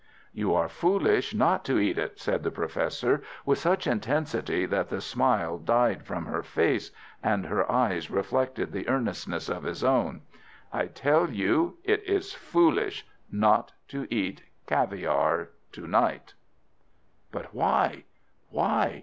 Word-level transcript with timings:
"You 0.33 0.55
are 0.55 0.67
foolish 0.67 1.35
not 1.35 1.63
to 1.65 1.77
eat 1.77 1.99
it," 1.99 2.19
said 2.19 2.41
the 2.41 2.49
Professor, 2.49 3.21
with 3.45 3.59
such 3.59 3.85
intensity 3.85 4.65
that 4.65 4.89
the 4.89 4.99
smile 4.99 5.59
died 5.59 6.07
from 6.07 6.25
her 6.25 6.41
face 6.41 6.89
and 7.21 7.45
her 7.45 7.71
eyes 7.71 8.09
reflected 8.09 8.71
the 8.71 8.87
earnestness 8.89 9.47
of 9.47 9.61
his 9.61 9.83
own. 9.83 10.21
"I 10.73 10.87
tell 10.87 11.29
you 11.29 11.77
it 11.83 12.03
is 12.05 12.33
foolish 12.33 13.05
not 13.31 13.73
to 13.89 14.07
eat 14.11 14.41
caviare 14.65 15.49
to 15.73 15.85
night." 15.87 16.33
"But 17.31 17.53
why—why?" 17.53 18.99